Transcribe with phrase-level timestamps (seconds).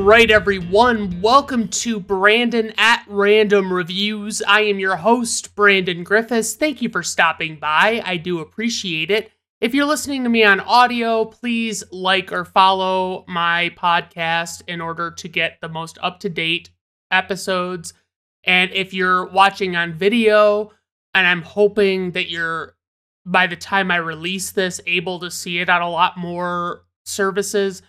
[0.00, 1.20] right, everyone.
[1.20, 4.40] Welcome to Brandon at Random Reviews.
[4.40, 6.54] I am your host, Brandon Griffes.
[6.54, 8.02] Thank you for stopping by.
[8.04, 9.30] I do appreciate it.
[9.60, 15.10] If you're listening to me on audio, please like or follow my podcast in order
[15.10, 16.70] to get the most up to date
[17.10, 17.92] episodes.
[18.44, 20.70] And if you're watching on video,
[21.12, 22.74] and I'm hoping that you're,
[23.26, 27.82] by the time I release this, able to see it on a lot more services,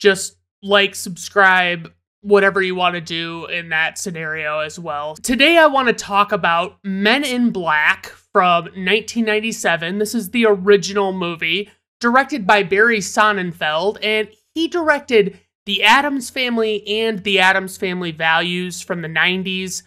[0.00, 1.92] just like, subscribe,
[2.22, 5.14] whatever you want to do in that scenario as well.
[5.16, 9.98] Today, I want to talk about Men in Black from 1997.
[9.98, 11.70] This is the original movie,
[12.00, 18.82] directed by Barry Sonnenfeld, and he directed The Addams Family and The Addams Family Values
[18.82, 19.82] from the 90s.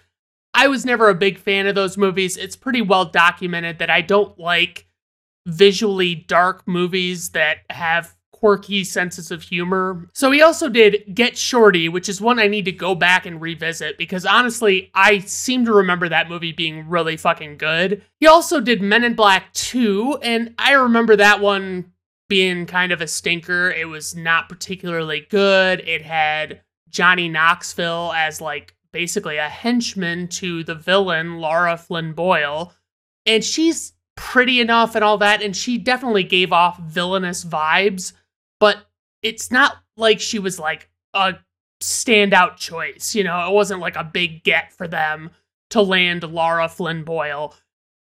[0.54, 2.38] I was never a big fan of those movies.
[2.38, 4.88] It's pretty well documented that I don't like
[5.46, 10.10] visually dark movies that have quirky senses of humor.
[10.14, 13.42] So he also did Get Shorty, which is one I need to go back and
[13.42, 18.02] revisit because honestly, I seem to remember that movie being really fucking good.
[18.20, 21.92] He also did Men in Black 2, and I remember that one
[22.30, 23.72] being kind of a stinker.
[23.72, 25.82] It was not particularly good.
[25.82, 32.74] It had Johnny Knoxville as like basically a henchman to the villain, Lara Flynn Boyle.
[33.26, 38.14] And she's pretty enough and all that, and she definitely gave off villainous vibes
[38.60, 38.88] but
[39.22, 41.36] it's not like she was like a
[41.82, 43.16] standout choice.
[43.16, 45.32] You know, it wasn't like a big get for them
[45.72, 47.56] to land Lara Flynn Boyle.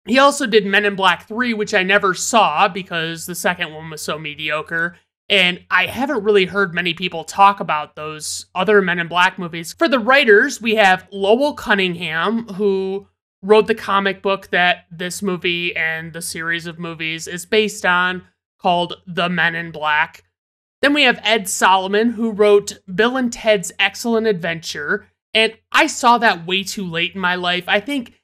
[0.06, 3.90] He also did Men in Black 3, which I never saw because the second one
[3.90, 4.96] was so mediocre.
[5.28, 9.72] And I haven't really heard many people talk about those other Men in Black movies.
[9.72, 13.08] For the writers, we have Lowell Cunningham, who
[13.42, 18.22] wrote the comic book that this movie and the series of movies is based on
[18.60, 20.22] called The Men in Black.
[20.82, 25.06] Then we have Ed Solomon, who wrote Bill and Ted's Excellent Adventure.
[25.32, 27.64] And I saw that way too late in my life.
[27.66, 28.14] I think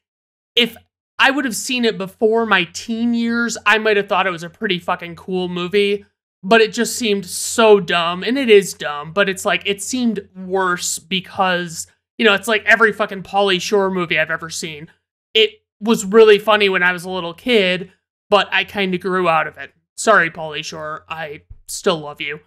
[0.54, 0.76] if
[1.18, 4.42] I would have seen it before my teen years, I might have thought it was
[4.42, 6.04] a pretty fucking cool movie.
[6.44, 8.24] But it just seemed so dumb.
[8.24, 11.86] And it is dumb, but it's like, it seemed worse because,
[12.18, 14.90] you know, it's like every fucking Pauly Shore movie I've ever seen.
[15.34, 17.92] It was really funny when I was a little kid,
[18.28, 19.72] but I kind of grew out of it.
[19.96, 21.04] Sorry, Pauly Shore.
[21.08, 22.40] I still love you.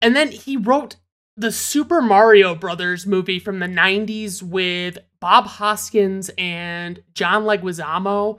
[0.00, 0.96] And then he wrote
[1.36, 8.38] the Super Mario Brothers movie from the 90s with Bob Hoskins and John Leguizamo.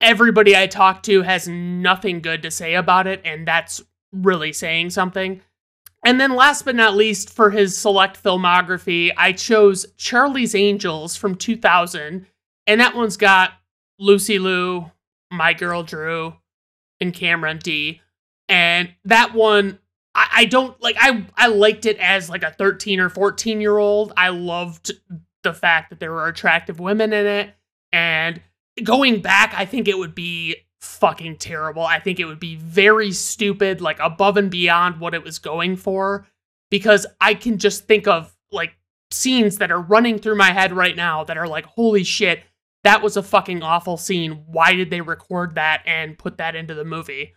[0.00, 3.82] Everybody I talked to has nothing good to say about it, and that's
[4.12, 5.42] really saying something.
[6.04, 11.34] And then, last but not least, for his select filmography, I chose Charlie's Angels from
[11.34, 12.26] 2000,
[12.66, 13.54] and that one's got
[13.98, 14.92] Lucy Liu,
[15.32, 16.36] My Girl Drew,
[17.00, 18.00] and Cameron D.
[18.48, 19.78] And that one,
[20.14, 20.96] I, I don't like.
[20.98, 24.12] I I liked it as like a 13 or 14 year old.
[24.16, 24.92] I loved
[25.42, 27.54] the fact that there were attractive women in it,
[27.92, 28.40] and
[28.82, 31.82] going back, I think it would be fucking terrible.
[31.82, 35.76] I think it would be very stupid, like above and beyond what it was going
[35.76, 36.26] for,
[36.70, 38.74] because I can just think of like
[39.10, 42.42] scenes that are running through my head right now that are like, holy shit,
[42.84, 44.44] that was a fucking awful scene.
[44.46, 47.34] Why did they record that and put that into the movie?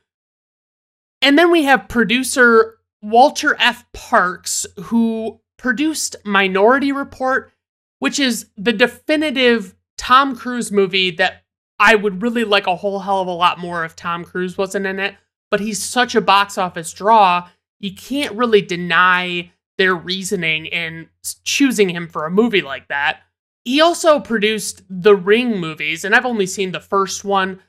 [1.22, 3.86] And then we have producer Walter F.
[3.94, 7.52] Parkes, who produced Minority Report,
[8.00, 11.44] which is the definitive Tom Cruise movie that
[11.80, 14.86] I would really like a whole hell of a lot more if Tom Cruise wasn't
[14.86, 15.16] in it.
[15.50, 17.50] But he's such a box office draw,
[17.80, 21.10] you can't really deny their reasoning in
[21.44, 23.22] choosing him for a movie like that.
[23.66, 27.62] He also produced the Ring movies, and I've only seen the first one.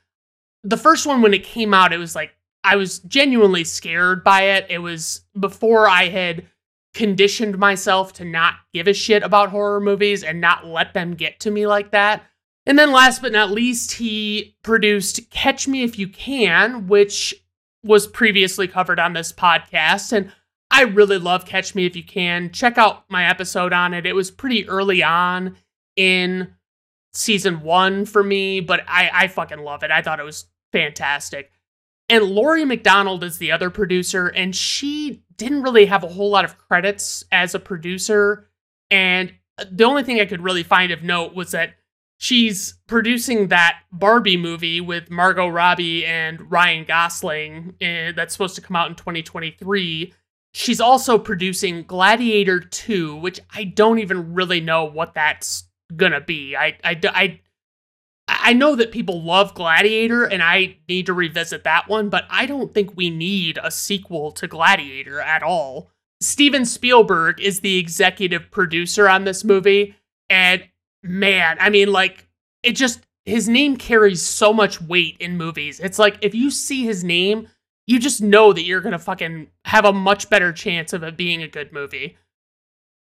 [0.63, 2.31] The first one, when it came out, it was like
[2.63, 4.67] I was genuinely scared by it.
[4.69, 6.47] It was before I had
[6.93, 11.39] conditioned myself to not give a shit about horror movies and not let them get
[11.41, 12.23] to me like that.
[12.65, 17.33] And then last but not least, he produced Catch Me If You Can, which
[17.83, 20.13] was previously covered on this podcast.
[20.13, 20.31] And
[20.71, 22.51] I really love Catch Me If You Can.
[22.51, 24.05] Check out my episode on it.
[24.05, 25.57] It was pretty early on
[25.97, 26.53] in
[27.13, 29.91] season one for me, but I, I fucking love it.
[29.91, 31.51] I thought it was fantastic.
[32.09, 36.45] And Laurie MacDonald is the other producer, and she didn't really have a whole lot
[36.45, 38.49] of credits as a producer.
[38.91, 39.33] And
[39.71, 41.75] the only thing I could really find of note was that
[42.17, 48.61] she's producing that Barbie movie with Margot Robbie and Ryan Gosling uh, that's supposed to
[48.61, 50.13] come out in 2023.
[50.53, 55.65] She's also producing Gladiator 2, which I don't even really know what that's
[55.95, 56.55] gonna be.
[56.55, 57.39] I, I, I
[58.43, 62.45] I know that people love Gladiator and I need to revisit that one, but I
[62.45, 65.89] don't think we need a sequel to Gladiator at all.
[66.19, 69.95] Steven Spielberg is the executive producer on this movie.
[70.29, 70.63] And
[71.01, 72.27] man, I mean, like,
[72.63, 75.79] it just, his name carries so much weight in movies.
[75.79, 77.47] It's like if you see his name,
[77.87, 81.41] you just know that you're to fucking have a much better chance of it being
[81.43, 82.17] a good movie.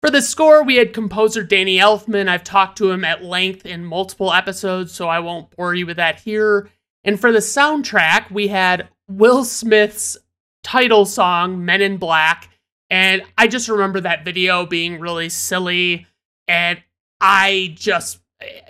[0.03, 2.29] For the score, we had composer Danny Elfman.
[2.29, 5.99] I've talked to him at length in multiple episodes, so I won't bore you with
[5.99, 6.69] that here.
[7.05, 10.17] And for the soundtrack, we had Will Smith's
[10.65, 12.49] title song, Men in Black.
[12.91, 16.09] And I just remember that video being really silly.
[16.49, 16.83] And
[17.21, 18.19] I just,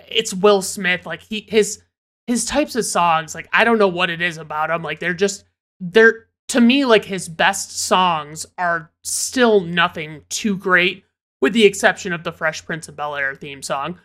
[0.07, 1.07] it's Will Smith.
[1.07, 1.81] Like, he, his,
[2.27, 4.83] his types of songs, like, I don't know what it is about them.
[4.83, 5.45] Like, they're just,
[5.79, 11.05] they're, to me, like, his best songs are still nothing too great
[11.43, 13.99] with the exception of the Fresh Prince of Bel Air theme song.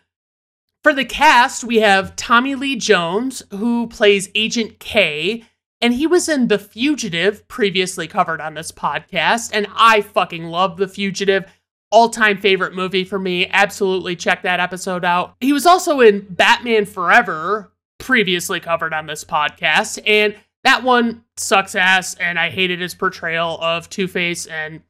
[0.83, 5.45] For the cast, we have Tommy Lee Jones, who plays Agent K,
[5.79, 10.75] and he was in The Fugitive, previously covered on this podcast, and I fucking love
[10.75, 11.45] The Fugitive.
[11.91, 13.47] All time favorite movie for me.
[13.47, 15.35] Absolutely check that episode out.
[15.39, 21.73] He was also in Batman Forever, previously covered on this podcast, and that one sucks
[21.73, 24.81] ass, and I hated his portrayal of Two Face, and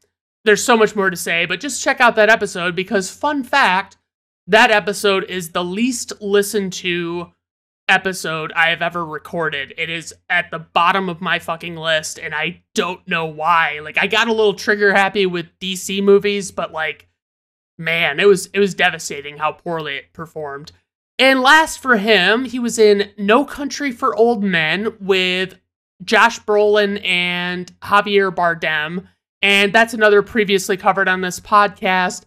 [0.50, 3.98] there's so much more to say, but just check out that episode because, fun fact,
[4.48, 7.32] that episode is the least listened to
[7.88, 9.76] episode I have ever recorded.
[9.78, 13.80] It is at the bottom of my fucking list, and I don't know why.
[13.84, 17.08] Like, I got a little trigger happy with DC movies, but like,
[17.78, 20.72] man, it was it was devastating how poorly it performed.
[21.20, 25.60] And last for him, he was in No Country for Old Men with
[26.04, 29.06] Josh Brolin and Javier Bardem.
[29.42, 32.24] And that's another previously covered on this podcast.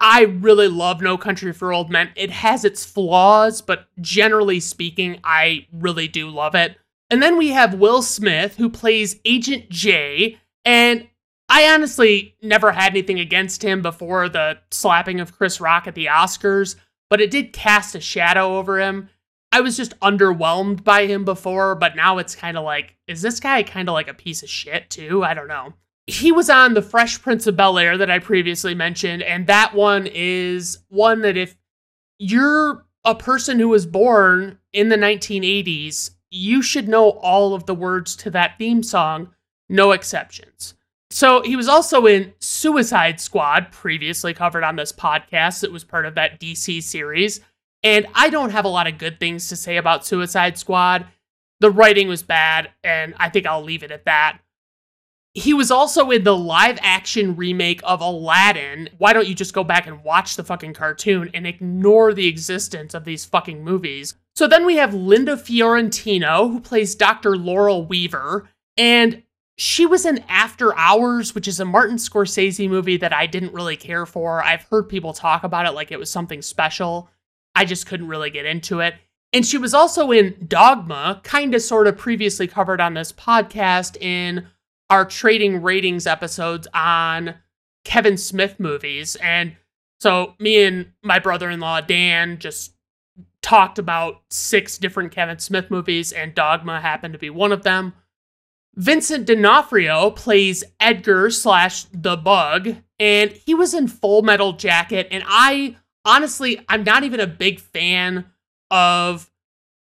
[0.00, 2.10] I really love No Country for Old Men.
[2.14, 6.76] It has its flaws, but generally speaking, I really do love it.
[7.10, 10.38] And then we have Will Smith, who plays Agent J.
[10.64, 11.08] And
[11.48, 16.06] I honestly never had anything against him before the slapping of Chris Rock at the
[16.06, 16.76] Oscars,
[17.08, 19.08] but it did cast a shadow over him.
[19.50, 23.40] I was just underwhelmed by him before, but now it's kind of like, is this
[23.40, 25.24] guy kind of like a piece of shit too?
[25.24, 25.72] I don't know
[26.08, 29.74] he was on the Fresh Prince of Bel Air that I previously mentioned, and that
[29.74, 31.54] one is one that if
[32.18, 37.74] you're a person who was born in the 1980s, you should know all of the
[37.74, 39.34] words to that theme song,
[39.68, 40.74] no exceptions.
[41.10, 45.62] So he was also in Suicide Squad, previously covered on this podcast.
[45.62, 47.40] It was part of that DC series.
[47.82, 51.06] And I don't have a lot of good things to say about Suicide Squad.
[51.60, 54.38] The writing was bad, and I think I'll leave it at that.
[55.38, 58.88] He was also in the live action remake of Aladdin.
[58.98, 62.92] Why don't you just go back and watch the fucking cartoon and ignore the existence
[62.92, 64.16] of these fucking movies?
[64.34, 67.36] So then we have Linda Fiorentino, who plays Dr.
[67.36, 69.22] Laurel Weaver, and
[69.56, 73.76] she was in After Hours, which is a Martin Scorsese movie that I didn't really
[73.76, 74.42] care for.
[74.42, 77.10] I've heard people talk about it like it was something special.
[77.54, 78.94] I just couldn't really get into it.
[79.32, 83.96] And she was also in Dogma, kind of sort of previously covered on this podcast
[84.00, 84.48] in
[84.90, 87.34] our trading ratings episodes on
[87.84, 89.16] Kevin Smith movies.
[89.16, 89.56] And
[90.00, 92.74] so me and my brother in law, Dan, just
[93.42, 97.94] talked about six different Kevin Smith movies, and Dogma happened to be one of them.
[98.74, 105.08] Vincent D'Onofrio plays Edgar slash the Bug, and he was in Full Metal Jacket.
[105.10, 108.26] And I honestly, I'm not even a big fan
[108.70, 109.30] of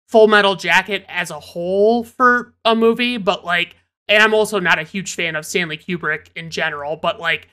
[0.07, 3.75] Full Metal Jacket as a whole for a movie, but like
[4.07, 7.49] and I'm also not a huge fan of Stanley Kubrick in general, but like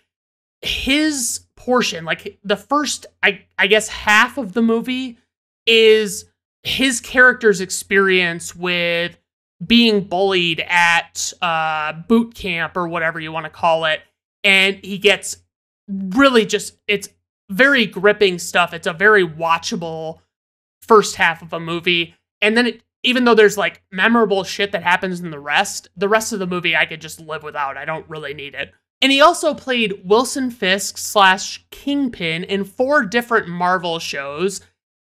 [0.62, 5.18] his portion, like the first, I, I guess, half of the movie
[5.66, 6.26] is
[6.62, 9.18] his character's experience with
[9.64, 14.00] being bullied at uh, boot camp or whatever you want to call it.
[14.42, 15.38] And he gets
[15.88, 17.08] really just, it's
[17.50, 18.73] very gripping stuff.
[18.73, 20.20] It's a very watchable
[20.82, 22.14] first half of a movie.
[22.40, 26.08] And then it even though there's like memorable shit that happens in the rest, the
[26.08, 27.76] rest of the movie I could just live without.
[27.76, 28.73] I don't really need it.
[29.02, 34.62] And he also played Wilson Fisk slash Kingpin in four different Marvel shows.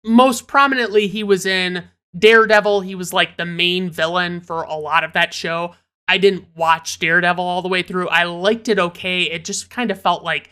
[0.06, 1.86] Most prominently, he was in
[2.18, 2.82] Daredevil.
[2.82, 5.76] He was like the main villain for a lot of that show.
[6.10, 8.10] I didn't watch Daredevil all the way through.
[8.10, 9.24] I liked it okay.
[9.24, 10.52] It just kind of felt like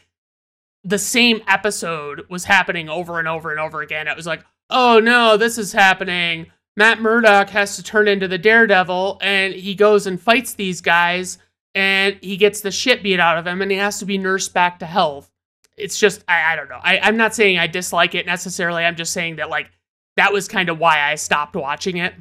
[0.84, 4.08] the same episode was happening over and over and over again.
[4.08, 8.38] It was like, oh no, this is happening Matt Murdock has to turn into the
[8.38, 11.38] Daredevil and he goes and fights these guys
[11.74, 14.54] and he gets the shit beat out of him and he has to be nursed
[14.54, 15.32] back to health.
[15.78, 16.80] It's just, I, I don't know.
[16.82, 18.84] I, I'm not saying I dislike it necessarily.
[18.84, 19.70] I'm just saying that, like,
[20.18, 22.14] that was kind of why I stopped watching it.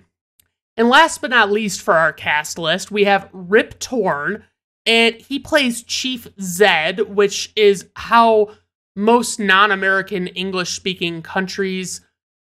[0.76, 4.44] And last but not least for our cast list, we have Rip Torn.
[4.86, 8.50] and he plays Chief Zed, which is how
[8.96, 12.00] most non American English speaking countries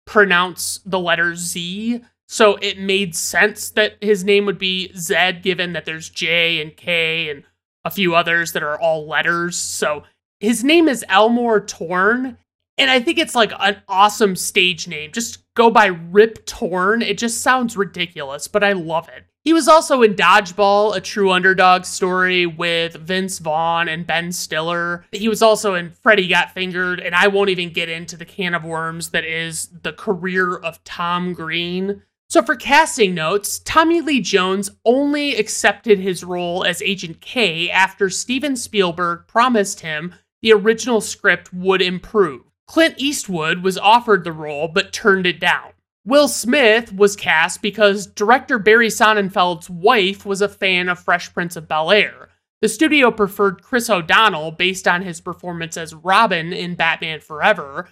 [0.06, 2.02] pronounce the letter Z.
[2.28, 6.76] So it made sense that his name would be Zed, given that there's J and
[6.76, 7.44] K and
[7.84, 9.58] a few others that are all letters.
[9.58, 10.04] So
[10.40, 12.38] his name is Elmore Torn.
[12.78, 15.12] And I think it's like an awesome stage name.
[15.12, 17.02] Just go by Rip Torn.
[17.02, 19.26] It just sounds ridiculous, but I love it.
[19.46, 25.06] He was also in Dodgeball, a true underdog story with Vince Vaughn and Ben Stiller.
[25.12, 28.56] He was also in Freddy Got Fingered, and I won't even get into the can
[28.56, 32.02] of worms that is the career of Tom Green.
[32.28, 38.10] So, for casting notes, Tommy Lee Jones only accepted his role as Agent K after
[38.10, 42.42] Steven Spielberg promised him the original script would improve.
[42.66, 45.75] Clint Eastwood was offered the role but turned it down.
[46.06, 51.56] Will Smith was cast because director Barry Sonnenfeld's wife was a fan of Fresh Prince
[51.56, 52.30] of Bel Air.
[52.62, 57.90] The studio preferred Chris O'Donnell based on his performance as Robin in Batman Forever.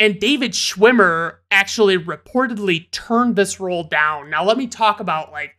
[0.00, 4.30] And David Schwimmer actually reportedly turned this role down.
[4.30, 5.56] Now, let me talk about like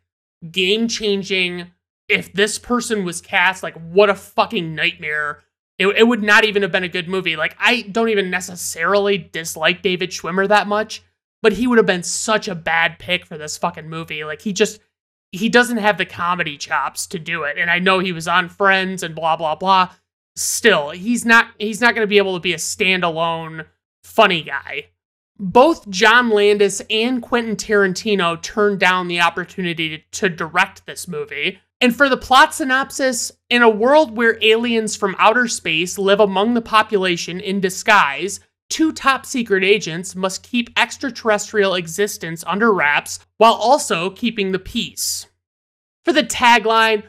[0.52, 1.72] game changing.
[2.10, 5.44] If this person was cast, like, what a fucking nightmare.
[5.78, 7.36] It, it would not even have been a good movie.
[7.36, 11.04] Like, I don't even necessarily dislike David Schwimmer that much
[11.42, 14.24] but he would have been such a bad pick for this fucking movie.
[14.24, 14.80] Like he just
[15.32, 17.58] he doesn't have the comedy chops to do it.
[17.58, 19.92] And I know he was on Friends and blah blah blah.
[20.36, 23.66] Still, he's not he's not going to be able to be a standalone
[24.04, 24.88] funny guy.
[25.38, 31.60] Both John Landis and Quentin Tarantino turned down the opportunity to direct this movie.
[31.82, 36.54] And for the plot synopsis, in a world where aliens from outer space live among
[36.54, 43.54] the population in disguise, two top secret agents must keep extraterrestrial existence under wraps while
[43.54, 45.28] also keeping the peace.
[46.06, 47.04] For the tagline,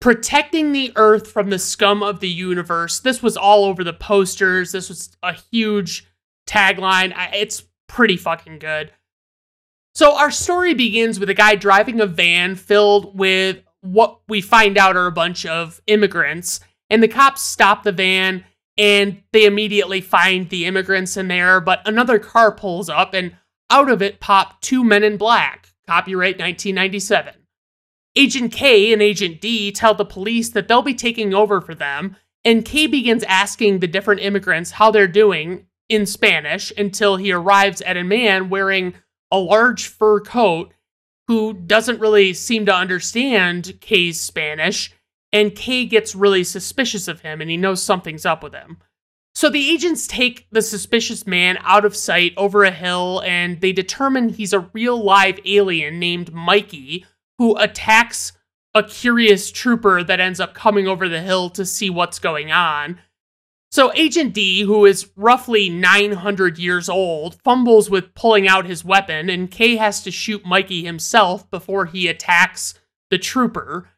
[0.00, 4.72] protecting the Earth from the scum of the universe, this was all over the posters.
[4.72, 6.06] This was a huge
[6.46, 7.12] tagline.
[7.34, 8.92] It's pretty fucking good.
[9.94, 14.78] So, our story begins with a guy driving a van filled with what we find
[14.78, 18.44] out are a bunch of immigrants, and the cops stop the van
[18.78, 23.36] and they immediately find the immigrants in there, but another car pulls up and
[23.70, 27.34] out of it pop two men in black, copyright 1997.
[28.16, 32.16] Agent K and Agent D tell the police that they'll be taking over for them,
[32.44, 37.80] and K begins asking the different immigrants how they're doing in Spanish until he arrives
[37.82, 38.94] at a man wearing
[39.30, 40.72] a large fur coat
[41.26, 44.92] who doesn't really seem to understand K's Spanish
[45.32, 48.78] and K gets really suspicious of him and he knows something's up with him.
[49.34, 53.72] So the agents take the suspicious man out of sight over a hill and they
[53.72, 57.06] determine he's a real live alien named Mikey
[57.38, 58.32] who attacks
[58.74, 62.98] a curious trooper that ends up coming over the hill to see what's going on.
[63.70, 69.30] So Agent D, who is roughly 900 years old, fumbles with pulling out his weapon
[69.30, 72.74] and K has to shoot Mikey himself before he attacks
[73.10, 73.88] the trooper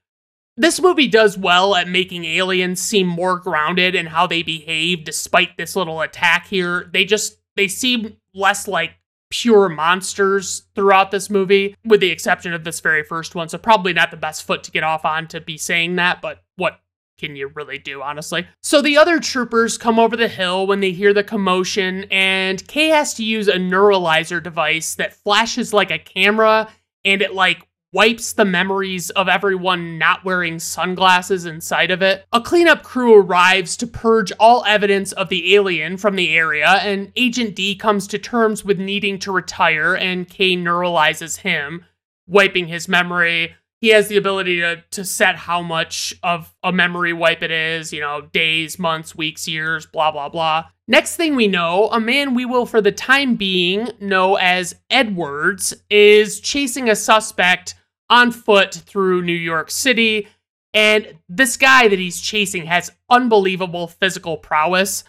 [0.61, 5.57] this movie does well at making aliens seem more grounded in how they behave despite
[5.57, 6.91] this little attack here.
[6.93, 8.93] They just they seem less like
[9.31, 13.49] pure monsters throughout this movie, with the exception of this very first one.
[13.49, 16.43] So probably not the best foot to get off on to be saying that, but
[16.57, 16.81] what
[17.19, 18.47] can you really do, honestly?
[18.63, 22.89] So the other troopers come over the hill when they hear the commotion, and Kay
[22.89, 26.69] has to use a neuralizer device that flashes like a camera
[27.05, 32.25] and it like wipes the memories of everyone not wearing sunglasses inside of it.
[32.33, 37.13] A cleanup crew arrives to purge all evidence of the alien from the area, and
[37.17, 41.85] Agent D comes to terms with needing to retire, and K neuralizes him,
[42.29, 43.55] wiping his memory.
[43.81, 47.95] He has the ability to, to set how much of a memory wipe it is,
[47.95, 50.67] you know, days, months, weeks, years, blah, blah, blah.
[50.87, 55.73] Next thing we know, a man we will for the time being know as Edwards
[55.89, 57.75] is chasing a suspect
[58.11, 60.29] on foot through New York City.
[60.75, 65.05] And this guy that he's chasing has unbelievable physical prowess.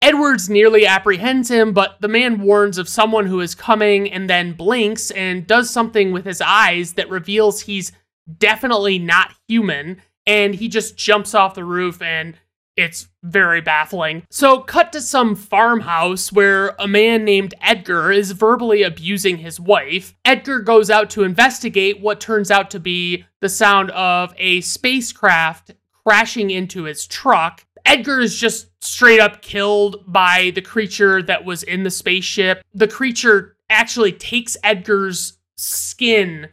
[0.00, 4.52] Edwards nearly apprehends him, but the man warns of someone who is coming and then
[4.52, 7.90] blinks and does something with his eyes that reveals he's
[8.38, 10.02] definitely not human.
[10.26, 12.36] And he just jumps off the roof and
[12.76, 14.24] it's very baffling.
[14.30, 20.14] So, cut to some farmhouse where a man named Edgar is verbally abusing his wife.
[20.24, 25.72] Edgar goes out to investigate what turns out to be the sound of a spacecraft
[26.04, 27.64] crashing into his truck.
[27.86, 32.62] Edgar is just straight up killed by the creature that was in the spaceship.
[32.72, 36.48] The creature actually takes Edgar's skin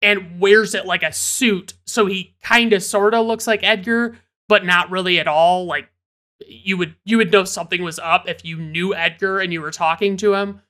[0.00, 1.74] and wears it like a suit.
[1.86, 4.18] So he kind of sort of looks like Edgar,
[4.52, 5.64] but not really at all.
[5.64, 5.88] Like
[6.46, 9.70] you would you would know something was up if you knew Edgar and you were
[9.70, 10.60] talking to him.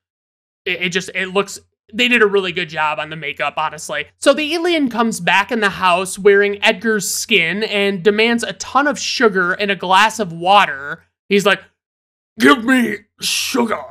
[0.65, 1.59] It, it just it looks
[1.93, 4.07] they did a really good job on the makeup, honestly.
[4.19, 8.87] So the alien comes back in the house wearing Edgar's skin and demands a ton
[8.87, 11.03] of sugar and a glass of water.
[11.29, 11.61] He's like,
[12.39, 13.83] Give me sugar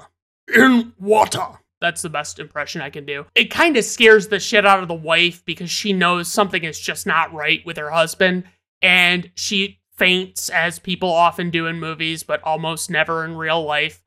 [0.56, 1.60] in water.
[1.82, 3.26] That's the best impression I can do.
[3.36, 6.80] It kind of scares the shit out of the wife because she knows something is
[6.80, 8.46] just not right with her husband.
[8.82, 14.02] And she faints, as people often do in movies, but almost never in real life.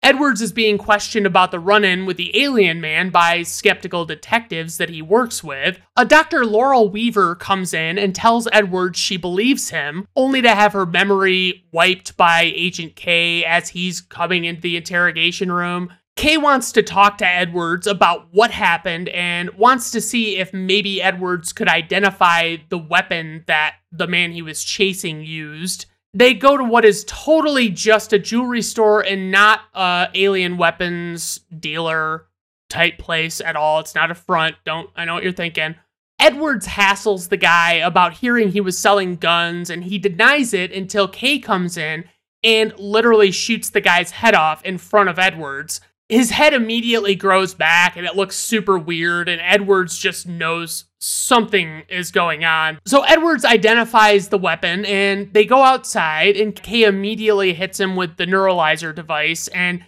[0.00, 4.78] Edwards is being questioned about the run in with the alien man by skeptical detectives
[4.78, 5.80] that he works with.
[5.96, 6.46] A Dr.
[6.46, 11.64] Laurel Weaver comes in and tells Edwards she believes him, only to have her memory
[11.72, 15.90] wiped by Agent K as he's coming into the interrogation room.
[16.16, 21.02] Kay wants to talk to Edwards about what happened and wants to see if maybe
[21.02, 26.64] Edwards could identify the weapon that the man he was chasing used they go to
[26.64, 32.26] what is totally just a jewelry store and not a alien weapons dealer
[32.70, 33.80] type place at all.
[33.80, 34.54] It's not a front.
[34.64, 35.74] Don't I know what you're thinking.
[36.20, 41.08] Edwards hassles the guy about hearing he was selling guns and he denies it until
[41.08, 42.04] Kay comes in
[42.44, 47.54] and literally shoots the guy's head off in front of Edwards his head immediately grows
[47.54, 53.02] back and it looks super weird and edwards just knows something is going on so
[53.02, 58.26] edwards identifies the weapon and they go outside and kay immediately hits him with the
[58.26, 59.84] neuralizer device and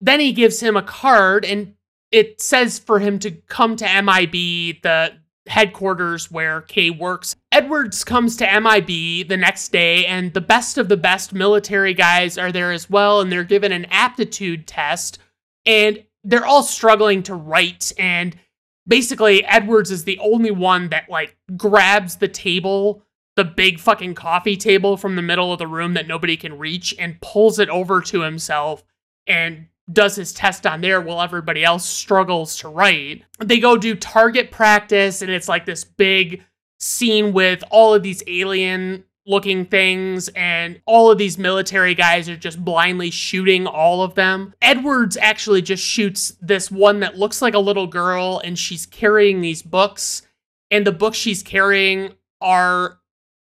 [0.00, 1.74] then he gives him a card and
[2.10, 4.32] it says for him to come to mib
[4.82, 5.12] the
[5.46, 7.34] headquarters where Kay works.
[7.50, 12.38] Edwards comes to MIB the next day, and the best of the best military guys
[12.38, 15.18] are there as well, and they're given an aptitude test
[15.66, 18.36] and they're all struggling to write and
[18.86, 23.02] basically Edwards is the only one that like grabs the table,
[23.36, 26.94] the big fucking coffee table from the middle of the room that nobody can reach
[26.98, 28.84] and pulls it over to himself
[29.26, 33.24] and does his test on there while everybody else struggles to write.
[33.40, 36.44] They go do target practice and it's like this big
[36.78, 42.36] scene with all of these alien looking things, and all of these military guys are
[42.36, 44.54] just blindly shooting all of them.
[44.60, 49.40] Edwards actually just shoots this one that looks like a little girl, and she's carrying
[49.40, 50.22] these books,
[50.70, 52.98] and the books she's carrying are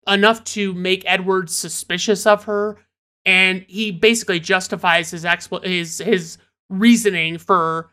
[0.06, 2.76] enough to make Edwards suspicious of her,
[3.24, 6.38] and he basically justifies his expl- his his
[6.68, 7.90] reasoning for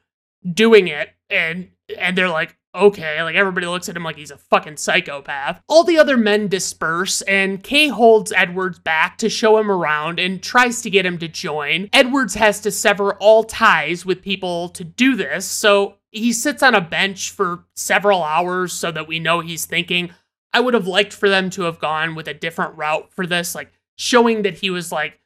[0.54, 4.38] doing it, and and they're like, okay, like everybody looks at him like he's a
[4.38, 5.62] fucking psychopath.
[5.68, 10.42] All the other men disperse, and Kay holds Edwards back to show him around and
[10.42, 11.90] tries to get him to join.
[11.92, 16.76] Edwards has to sever all ties with people to do this, so he sits on
[16.76, 20.12] a bench for several hours so that we know he's thinking.
[20.54, 23.54] I would have liked for them to have gone with a different route for this,
[23.54, 25.20] like showing that he was like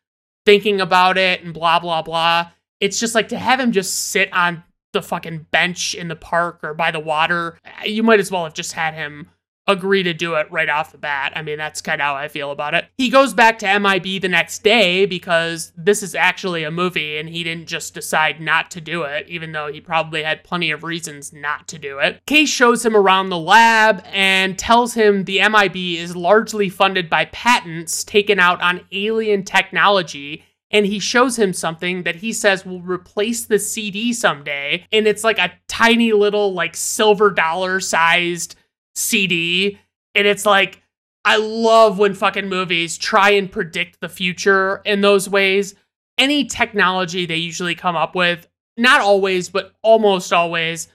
[0.45, 2.51] thinking about it and blah, blah, blah.
[2.79, 6.59] It's just like to have him just sit on the fucking bench in the park
[6.63, 7.57] or by the water.
[7.85, 9.29] You might as well have just had him
[9.67, 11.33] agree to do it right off the bat.
[11.35, 12.85] I mean, that's kind of how I feel about it.
[12.97, 17.29] He goes back to MIB the next day because this is actually a movie and
[17.29, 20.83] he didn't just decide not to do it, even though he probably had plenty of
[20.83, 22.25] reasons not to do it.
[22.25, 27.25] Case shows him around the lab and tells him the MIB is largely funded by
[27.25, 32.81] patents taken out on alien technology and he shows him something that he says will
[32.81, 34.85] replace the CD someday.
[34.91, 38.55] And it's like a tiny little, like, silver dollar sized
[38.95, 39.79] CD.
[40.15, 40.81] And it's like,
[41.23, 45.75] I love when fucking movies try and predict the future in those ways.
[46.17, 50.87] Any technology they usually come up with, not always, but almost always,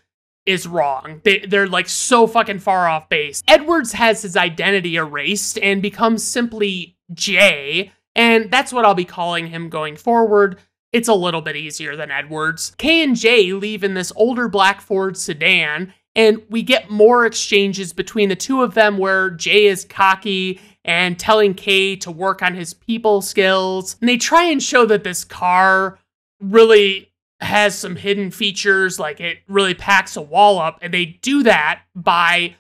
[0.47, 1.21] is wrong.
[1.25, 3.43] They, they're like so fucking far off base.
[3.49, 9.47] Edwards has his identity erased and becomes simply Jay, and that's what I'll be calling
[9.47, 10.59] him going forward.
[10.93, 12.75] It's a little bit easier than Edwards.
[12.79, 17.93] K and J leave in this older black Ford sedan, and we get more exchanges
[17.93, 22.55] between the two of them where Jay is cocky and telling K to work on
[22.55, 23.97] his people skills.
[24.01, 25.99] And they try and show that this car
[26.41, 30.79] really has some hidden features, like it really packs a wall up.
[30.81, 32.55] And they do that by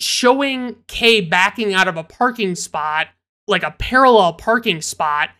[0.00, 3.08] showing K backing out of a parking spot
[3.46, 5.30] like a parallel parking spot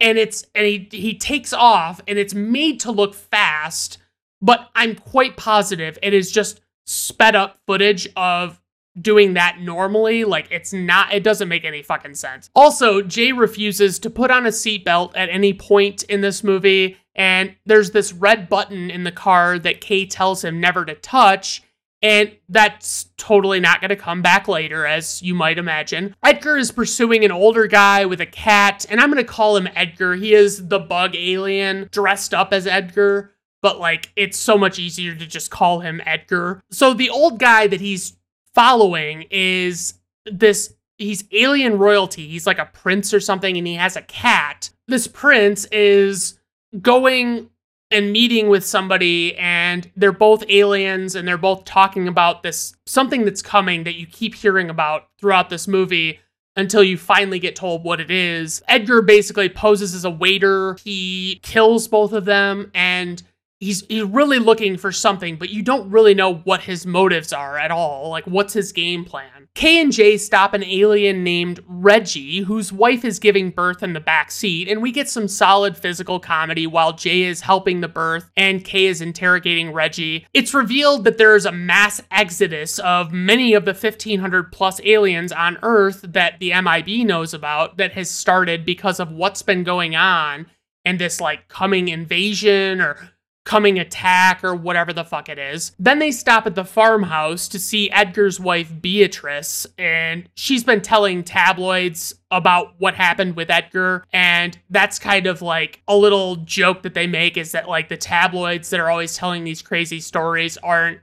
[0.00, 3.98] and it's and he he takes off and it's made to look fast
[4.42, 8.60] but i'm quite positive it is just sped up footage of
[9.00, 10.24] doing that normally.
[10.24, 12.50] Like it's not it doesn't make any fucking sense.
[12.54, 17.54] Also jay refuses to put on a seatbelt at any point in this movie and
[17.64, 21.62] there's this red button in the car that kay tells him never to touch
[22.06, 26.14] And that's totally not going to come back later, as you might imagine.
[26.22, 29.68] Edgar is pursuing an older guy with a cat, and I'm going to call him
[29.74, 30.14] Edgar.
[30.14, 35.16] He is the bug alien dressed up as Edgar, but like it's so much easier
[35.16, 36.62] to just call him Edgar.
[36.70, 38.16] So the old guy that he's
[38.54, 39.94] following is
[40.26, 42.28] this he's alien royalty.
[42.28, 44.70] He's like a prince or something, and he has a cat.
[44.86, 46.38] This prince is
[46.80, 47.50] going
[47.90, 53.24] and meeting with somebody and they're both aliens and they're both talking about this something
[53.24, 56.18] that's coming that you keep hearing about throughout this movie
[56.56, 58.62] until you finally get told what it is.
[58.66, 60.76] Edgar basically poses as a waiter.
[60.82, 63.22] He kills both of them and
[63.60, 67.58] he's he's really looking for something, but you don't really know what his motives are
[67.58, 68.10] at all.
[68.10, 69.48] Like what's his game plan?
[69.54, 74.00] K and J stop an alien named Reggie, whose wife is giving birth in the
[74.00, 78.30] back seat, and we get some solid physical comedy while Jay is helping the birth
[78.36, 80.26] and K is interrogating Reggie.
[80.34, 85.32] It's revealed that there is a mass exodus of many of the 1500 plus aliens
[85.32, 89.96] on Earth that the MIB knows about that has started because of what's been going
[89.96, 90.46] on
[90.84, 93.10] and this like coming invasion or
[93.46, 95.72] coming attack or whatever the fuck it is.
[95.78, 101.24] Then they stop at the farmhouse to see Edgar's wife Beatrice, and she's been telling
[101.24, 104.04] tabloids about what happened with Edgar.
[104.12, 107.96] And that's kind of like a little joke that they make is that like the
[107.96, 111.00] tabloids that are always telling these crazy stories aren't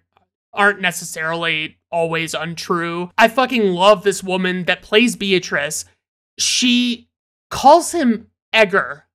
[0.53, 3.09] aren't necessarily always untrue.
[3.17, 5.85] I fucking love this woman that plays Beatrice.
[6.37, 7.09] She
[7.49, 9.05] calls him Edgar.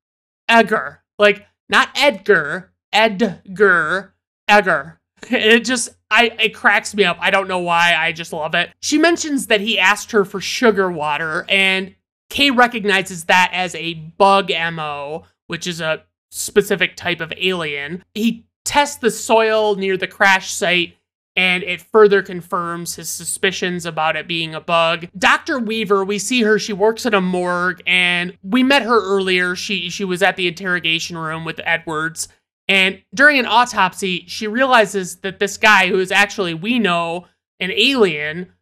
[0.49, 1.05] Edgar.
[1.19, 4.15] Like not Edgar, Edgar.
[4.47, 5.01] Edgar.
[5.31, 7.19] It just I it cracks me up.
[7.21, 7.95] I don't know why.
[7.97, 8.71] I just love it.
[8.81, 11.95] She mentions that he asked her for sugar water, and
[12.31, 18.05] Kay recognizes that as a bug MO, which is a specific type of alien.
[18.15, 20.95] He tests the soil near the crash site
[21.39, 25.07] and it further confirms his suspicions about it being a bug.
[25.17, 25.61] Dr.
[25.61, 29.55] Weaver, we see her, she works at a morgue and we met her earlier.
[29.55, 32.29] She she was at the interrogation room with Edwards
[32.69, 37.27] and during an autopsy, she realizes that this guy, who is actually, we know,
[37.59, 38.53] an alien,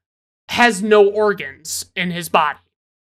[0.49, 2.61] has no organs in his body.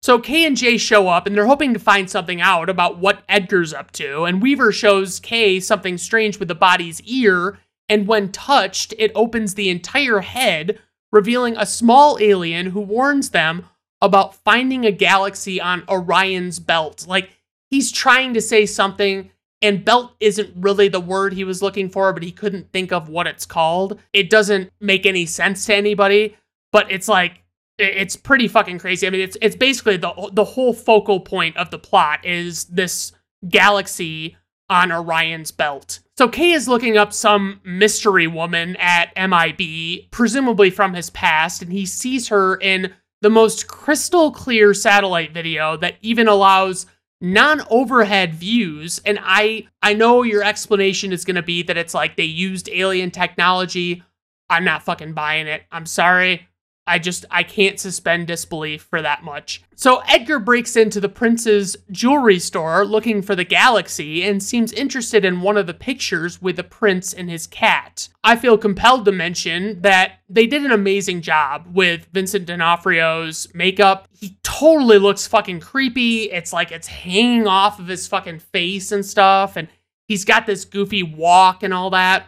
[0.01, 3.23] So Kay and Jay show up and they're hoping to find something out about what
[3.29, 4.23] Edgar's up to.
[4.23, 7.59] And Weaver shows Kay something strange with the body's ear.
[7.87, 10.79] And when touched, it opens the entire head,
[11.11, 13.65] revealing a small alien who warns them
[14.01, 17.05] about finding a galaxy on Orion's belt.
[17.07, 17.29] Like
[17.69, 19.29] he's trying to say something
[19.61, 23.09] and belt isn't really the word he was looking for, but he couldn't think of
[23.09, 23.99] what it's called.
[24.13, 26.35] It doesn't make any sense to anybody,
[26.71, 27.43] but it's like
[27.77, 29.07] it's pretty fucking crazy.
[29.07, 33.11] I mean, it's it's basically the the whole focal point of the plot is this
[33.47, 34.37] galaxy
[34.69, 35.99] on Orion's belt.
[36.17, 41.71] So Kay is looking up some mystery woman at MIB, presumably from his past, and
[41.71, 46.85] he sees her in the most crystal clear satellite video that even allows
[47.21, 52.15] non-overhead views and i i know your explanation is going to be that it's like
[52.15, 54.03] they used alien technology.
[54.49, 55.63] I'm not fucking buying it.
[55.71, 56.49] I'm sorry
[56.91, 59.63] I just I can't suspend disbelief for that much.
[59.75, 65.23] So Edgar breaks into the prince's jewelry store looking for the galaxy and seems interested
[65.23, 68.09] in one of the pictures with the prince and his cat.
[68.25, 74.09] I feel compelled to mention that they did an amazing job with Vincent D'Onofrio's makeup.
[74.11, 76.23] He totally looks fucking creepy.
[76.23, 79.69] It's like it's hanging off of his fucking face and stuff and
[80.09, 82.27] he's got this goofy walk and all that.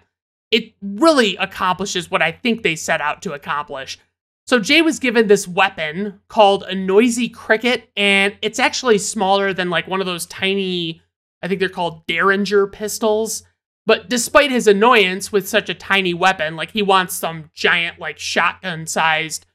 [0.52, 4.00] It really accomplishes what I think they set out to accomplish.
[4.46, 9.70] So Jay was given this weapon called a noisy cricket, and it's actually smaller than
[9.70, 11.02] like one of those tiny,
[11.42, 13.44] I think they're called Derringer pistols.
[13.86, 18.20] But despite his annoyance with such a tiny weapon, like he wants some giant, like
[18.20, 19.46] shotgun sized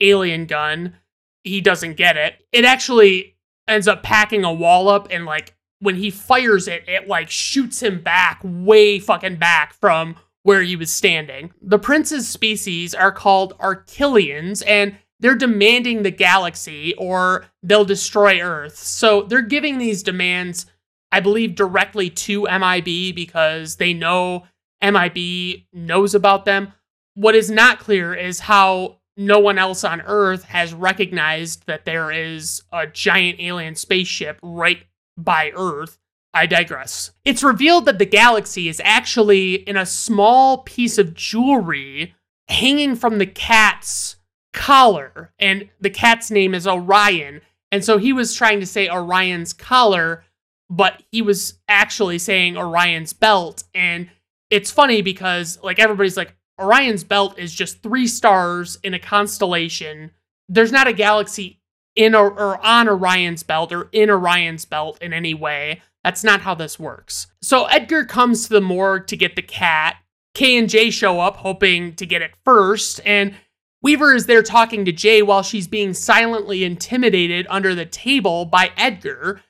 [0.00, 0.96] alien gun,
[1.44, 2.46] he doesn't get it.
[2.52, 7.06] It actually ends up packing a wall up, and like when he fires it, it
[7.06, 10.16] like shoots him back, way fucking back from
[10.48, 11.52] where he was standing.
[11.60, 18.78] The prince's species are called Arquillians, and they're demanding the galaxy or they'll destroy Earth.
[18.78, 20.64] So they're giving these demands,
[21.12, 24.46] I believe, directly to MIB because they know
[24.82, 26.72] MIB knows about them.
[27.12, 32.10] What is not clear is how no one else on Earth has recognized that there
[32.10, 34.82] is a giant alien spaceship right
[35.14, 35.98] by Earth.
[36.38, 37.10] I digress.
[37.24, 42.14] It's revealed that the galaxy is actually in a small piece of jewelry
[42.48, 44.16] hanging from the cat's
[44.52, 47.40] collar, and the cat's name is Orion.
[47.72, 50.24] And so he was trying to say Orion's collar,
[50.70, 53.64] but he was actually saying Orion's belt.
[53.74, 54.08] And
[54.48, 60.12] it's funny because, like, everybody's like, Orion's belt is just three stars in a constellation.
[60.48, 61.60] There's not a galaxy
[61.96, 65.82] in or, or on Orion's belt or in Orion's belt in any way.
[66.04, 67.26] That's not how this works.
[67.42, 69.96] So Edgar comes to the morgue to get the cat.
[70.34, 73.34] K and J show up hoping to get it first, and
[73.82, 78.70] Weaver is there talking to Jay while she's being silently intimidated under the table by
[78.76, 79.40] Edgar.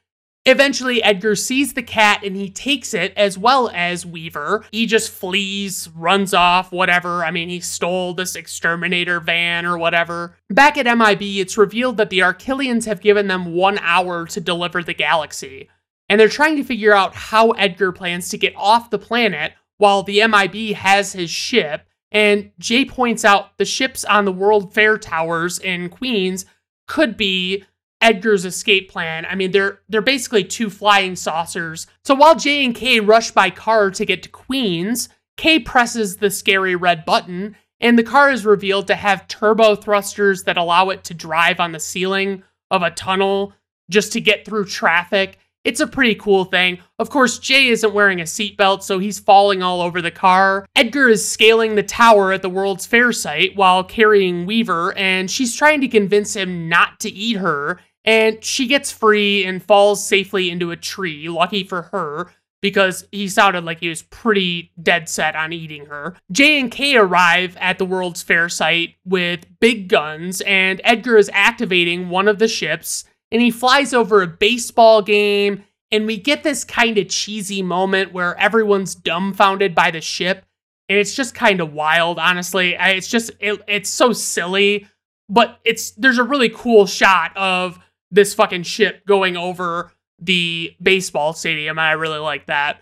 [0.45, 4.65] Eventually, Edgar sees the cat and he takes it as well as Weaver.
[4.71, 7.25] He just flees, runs off, whatever.
[7.25, 10.37] I mean, he stole this exterminator van or whatever.
[10.49, 14.83] Back at MIB, it's revealed that the Arquillians have given them one hour to deliver
[14.83, 15.69] the galaxy.
[16.09, 20.03] And they're trying to figure out how Edgar plans to get off the planet while
[20.03, 21.87] the MIB has his ship.
[22.11, 26.47] And Jay points out the ships on the World Fair towers in Queens
[26.87, 27.65] could be
[28.01, 29.27] Edgar's escape plan.
[29.27, 31.87] I mean, they're they're basically two flying saucers.
[32.05, 36.31] So while J and K rush by car to get to Queens, K presses the
[36.31, 41.05] scary red button, and the car is revealed to have turbo thrusters that allow it
[41.05, 43.53] to drive on the ceiling of a tunnel
[43.91, 45.39] just to get through traffic.
[45.69, 46.79] It's a pretty cool thing.
[46.99, 50.67] Of course, Jay isn't wearing a seatbelt, so he's falling all over the car.
[50.75, 55.55] Edgar is scaling the tower at the World's Fair site while carrying Weaver, and she's
[55.55, 57.79] trying to convince him not to eat her
[58.09, 61.29] and she gets free and falls safely into a tree.
[61.29, 62.31] Lucky for her,
[62.63, 66.17] because he sounded like he was pretty dead set on eating her.
[66.33, 71.31] J and K arrive at the World's Fair site with big guns, and Edgar is
[71.35, 76.43] activating one of the ships, and he flies over a baseball game, and we get
[76.43, 80.45] this kind of cheesy moment where everyone's dumbfounded by the ship,
[80.89, 82.77] and it's just kind of wild, honestly.
[82.79, 84.87] It's just it, it's so silly,
[85.29, 87.79] but it's there's a really cool shot of
[88.11, 91.79] this fucking ship going over the baseball stadium.
[91.79, 92.81] And I really like that.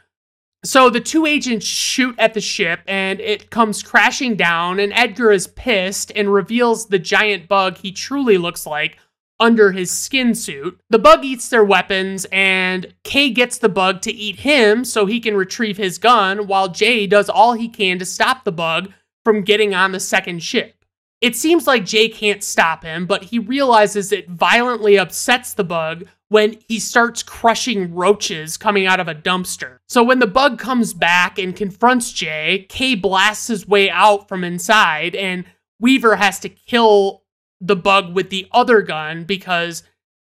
[0.65, 5.31] So the two agents shoot at the ship and it comes crashing down, and Edgar
[5.31, 8.99] is pissed and reveals the giant bug he truly looks like
[9.39, 10.81] under his skin suit.
[10.91, 15.21] The bug eats their weapons, and K gets the bug to eat him so he
[15.21, 18.93] can retrieve his gun, while Jay does all he can to stop the bug
[19.25, 20.85] from getting on the second ship.
[21.21, 26.05] It seems like Jay can't stop him, but he realizes it violently upsets the bug
[26.29, 29.79] when he starts crushing roaches coming out of a dumpster.
[29.89, 34.45] So when the bug comes back and confronts Jay, K blasts his way out from
[34.45, 35.45] inside, and
[35.81, 37.23] Weaver has to kill
[37.61, 39.83] the bug with the other gun because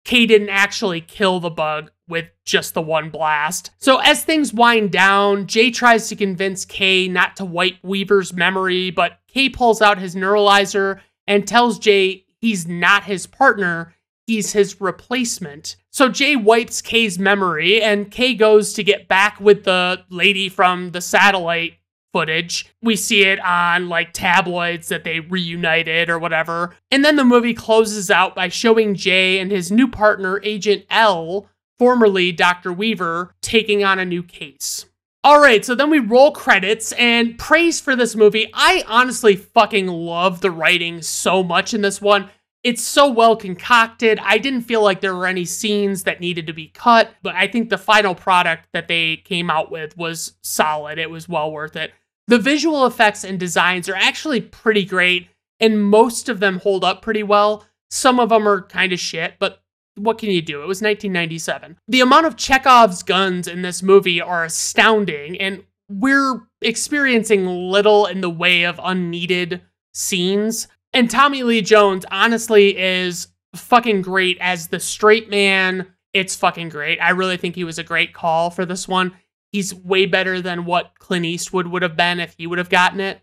[0.04, 3.70] K didn't actually kill the bug with just the one blast.
[3.78, 8.90] So as things wind down, Jay tries to convince K not to wipe Weaver's memory,
[8.90, 13.94] but K pulls out his neuralizer and tells Jay he's not his partner,
[14.26, 15.76] he's his replacement.
[15.90, 20.90] So Jay wipes K's memory and K goes to get back with the lady from
[20.90, 21.74] the satellite
[22.14, 22.72] footage.
[22.80, 26.76] We see it on like tabloids that they reunited or whatever.
[26.92, 31.48] And then the movie closes out by showing Jay and his new partner, Agent L,
[31.76, 32.72] formerly Dr.
[32.72, 34.86] Weaver, taking on a new case.
[35.24, 38.48] All right, so then we roll credits and praise for this movie.
[38.54, 42.30] I honestly fucking love the writing so much in this one.
[42.62, 44.18] It's so well concocted.
[44.22, 47.46] I didn't feel like there were any scenes that needed to be cut, but I
[47.46, 50.98] think the final product that they came out with was solid.
[50.98, 51.92] It was well worth it.
[52.26, 55.28] The visual effects and designs are actually pretty great,
[55.60, 57.64] and most of them hold up pretty well.
[57.90, 59.62] Some of them are kind of shit, but
[59.96, 60.62] what can you do?
[60.62, 61.78] It was 1997.
[61.86, 68.20] The amount of Chekhov's guns in this movie are astounding, and we're experiencing little in
[68.20, 69.60] the way of unneeded
[69.92, 70.66] scenes.
[70.92, 75.86] And Tommy Lee Jones, honestly, is fucking great as the straight man.
[76.12, 76.98] It's fucking great.
[76.98, 79.12] I really think he was a great call for this one.
[79.54, 82.98] He's way better than what Clint Eastwood would have been if he would have gotten
[82.98, 83.20] it.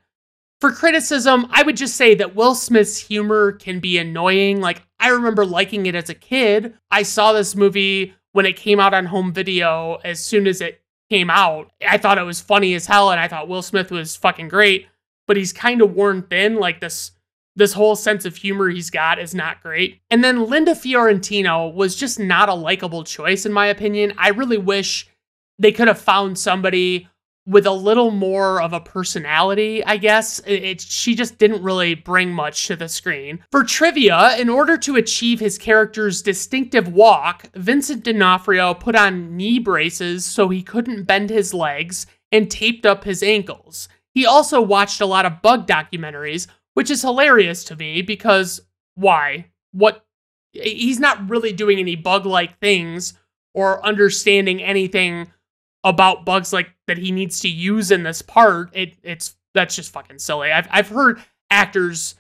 [0.62, 4.62] For criticism, I would just say that Will Smith's humor can be annoying.
[4.62, 6.74] Like, I remember liking it as a kid.
[6.90, 10.82] I saw this movie when it came out on home video as soon as it
[11.10, 11.70] came out.
[11.86, 14.88] I thought it was funny as hell and I thought Will Smith was fucking great,
[15.28, 16.56] but he's kind of worn thin.
[16.56, 17.12] Like, this
[17.58, 20.00] this whole sense of humor he's got is not great.
[20.10, 24.14] And then Linda Fiorentino was just not a likable choice, in my opinion.
[24.18, 25.10] I really wish
[25.62, 27.08] they could have found somebody
[27.46, 30.40] with a little more of a personality, I guess.
[30.40, 33.44] It, it, she just didn't really bring much to the screen.
[33.52, 39.60] For trivia, in order to achieve his character's distinctive walk, Vincent D'Onofrio put on knee
[39.60, 43.88] braces so he couldn't bend his legs and taped up his ankles.
[44.14, 48.62] He also watched a lot of bug documentaries, which is hilarious to me because
[48.96, 49.48] why?
[49.72, 50.06] What?
[50.54, 53.14] He's not really doing any bug like things
[53.54, 55.32] or understanding anything
[55.84, 59.92] about bugs like that he needs to use in this part, it it's that's just
[59.92, 60.52] fucking silly.
[60.52, 62.16] I've I've heard actors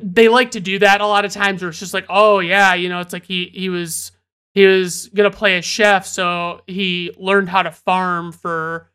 [0.00, 2.74] they like to do that a lot of times where it's just like, oh yeah,
[2.74, 4.12] you know, it's like he he was
[4.54, 8.90] he was gonna play a chef, so he learned how to farm for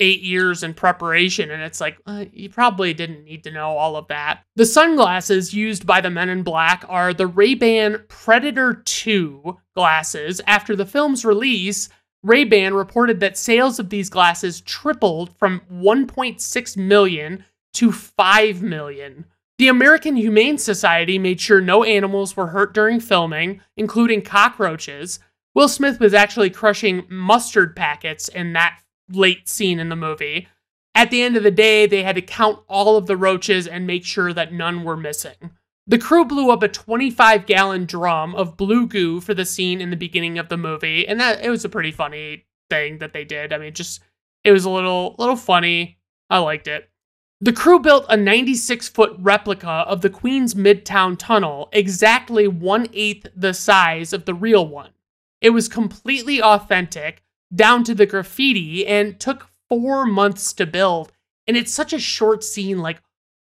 [0.00, 1.50] eight years in preparation.
[1.50, 4.42] And it's like, uh, you probably didn't need to know all of that.
[4.56, 10.40] The sunglasses used by the men in black are the Ray-Ban Predator 2 glasses.
[10.46, 11.88] After the film's release,
[12.22, 19.24] Ray-Ban reported that sales of these glasses tripled from 1.6 million to 5 million.
[19.58, 25.18] The American Humane Society made sure no animals were hurt during filming, including cockroaches.
[25.54, 28.78] Will Smith was actually crushing mustard packets in that
[29.10, 30.48] late scene in the movie.
[30.94, 33.86] At the end of the day, they had to count all of the roaches and
[33.86, 35.52] make sure that none were missing.
[35.86, 39.90] The crew blew up a 25 gallon drum of blue goo for the scene in
[39.90, 43.24] the beginning of the movie, and that it was a pretty funny thing that they
[43.24, 43.52] did.
[43.52, 44.00] I mean, just
[44.44, 45.98] it was a little little funny.
[46.30, 46.88] I liked it.
[47.40, 53.26] The crew built a 96 foot replica of the Queens Midtown Tunnel, exactly one eighth
[53.34, 54.90] the size of the real one.
[55.40, 61.12] It was completely authentic, down to the graffiti and took four months to build.
[61.48, 62.78] And it's such a short scene.
[62.78, 63.02] Like,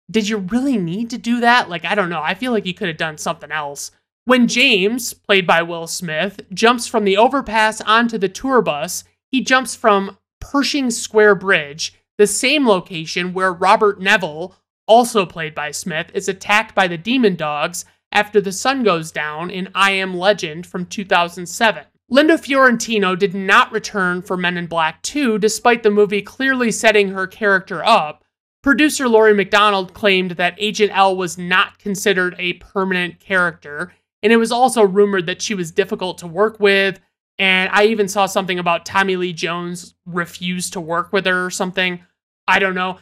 [0.10, 1.70] did you really need to do that?
[1.70, 2.22] Like, I don't know.
[2.22, 3.92] I feel like you could have done something else.
[4.26, 9.42] When James, played by Will Smith, jumps from the overpass onto the tour bus, he
[9.42, 14.56] jumps from Pershing Square Bridge, the same location where Robert Neville,
[14.88, 19.50] also played by Smith, is attacked by the demon dogs after the sun goes down
[19.50, 21.86] in I Am Legend from 2007.
[22.10, 27.10] Linda Fiorentino did not return for Men in Black 2, despite the movie clearly setting
[27.10, 28.24] her character up.
[28.62, 34.38] Producer Laurie MacDonald claimed that Agent L was not considered a permanent character, and it
[34.38, 37.00] was also rumored that she was difficult to work with.
[37.38, 41.50] And I even saw something about Tommy Lee Jones refused to work with her or
[41.50, 42.02] something.
[42.48, 43.00] I don't know.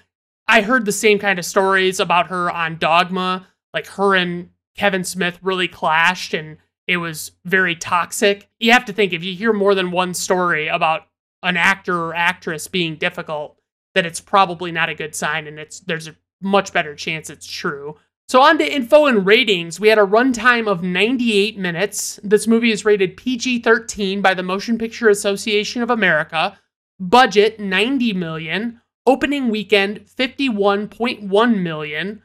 [0.47, 3.47] I heard the same kind of stories about her on Dogma.
[3.73, 8.47] Like her and Kevin Smith really clashed, and it was very toxic.
[8.59, 11.07] You have to think if you hear more than one story about
[11.41, 13.56] an actor or actress being difficult,
[13.97, 17.47] that it's probably not a good sign and it's there's a much better chance it's
[17.47, 17.97] true.
[18.29, 19.79] So on to info and ratings.
[19.79, 22.19] We had a runtime of 98 minutes.
[22.23, 26.59] This movie is rated PG-13 by the Motion Picture Association of America.
[26.99, 28.81] Budget 90 million.
[29.05, 32.21] Opening weekend 51.1 million.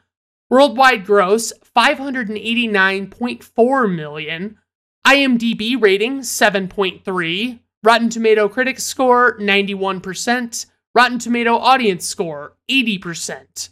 [0.49, 4.57] Worldwide gross 589.4 million.
[5.07, 7.59] IMDb rating 7.3.
[7.81, 10.65] Rotten Tomato Critics score 91%.
[10.95, 13.69] Rotten Tomato audience score 80%.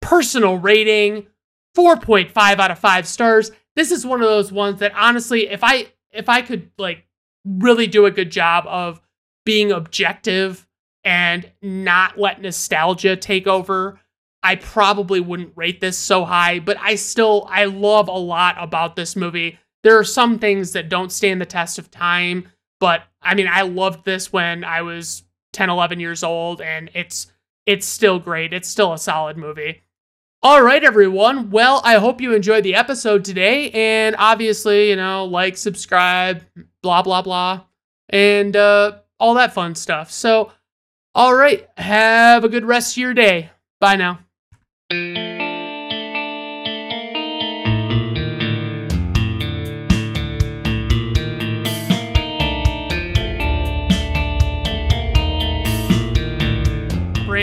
[0.00, 1.26] Personal rating
[1.76, 3.50] 4.5 out of 5 stars.
[3.76, 7.06] This is one of those ones that honestly if I if I could like
[7.44, 9.00] really do a good job of
[9.44, 10.66] being objective
[11.04, 14.00] and not let nostalgia take over,
[14.42, 18.96] I probably wouldn't rate this so high, but I still I love a lot about
[18.96, 19.58] this movie.
[19.82, 22.48] There are some things that don't stand the test of time,
[22.80, 25.24] but I mean, I loved this when I was
[25.54, 27.28] 10, 11 years old and it's
[27.66, 28.52] it's still great.
[28.52, 29.82] It's still a solid movie.
[30.42, 31.50] All right, everyone.
[31.50, 33.70] Well, I hope you enjoyed the episode today.
[33.70, 36.42] And obviously, you know, like, subscribe,
[36.82, 37.62] blah, blah, blah,
[38.10, 40.10] and uh, all that fun stuff.
[40.10, 40.52] So,
[41.14, 43.50] all right, have a good rest of your day.
[43.80, 45.33] Bye now.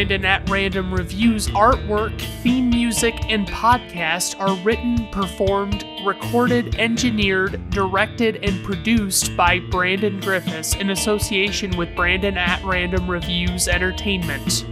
[0.01, 8.37] Brandon at Random Reviews artwork, theme music, and podcast are written, performed, recorded, engineered, directed,
[8.37, 14.65] and produced by Brandon Griffes in association with Brandon at Random Reviews Entertainment.